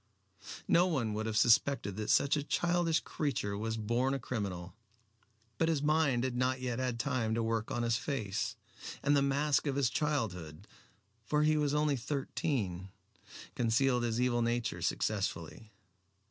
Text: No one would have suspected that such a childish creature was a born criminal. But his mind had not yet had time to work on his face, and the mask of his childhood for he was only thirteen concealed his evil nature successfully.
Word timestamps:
No 0.67 0.87
one 0.87 1.13
would 1.13 1.27
have 1.27 1.37
suspected 1.37 1.95
that 1.97 2.09
such 2.09 2.35
a 2.35 2.41
childish 2.41 3.01
creature 3.01 3.55
was 3.55 3.75
a 3.75 3.79
born 3.81 4.17
criminal. 4.17 4.73
But 5.59 5.69
his 5.69 5.83
mind 5.83 6.23
had 6.23 6.35
not 6.35 6.59
yet 6.59 6.79
had 6.79 6.99
time 6.99 7.35
to 7.35 7.43
work 7.43 7.69
on 7.69 7.83
his 7.83 7.97
face, 7.97 8.55
and 9.03 9.15
the 9.15 9.21
mask 9.21 9.67
of 9.67 9.75
his 9.75 9.91
childhood 9.91 10.67
for 11.23 11.43
he 11.43 11.55
was 11.55 11.75
only 11.75 11.97
thirteen 11.97 12.89
concealed 13.53 14.01
his 14.01 14.19
evil 14.19 14.41
nature 14.41 14.81
successfully. 14.81 15.71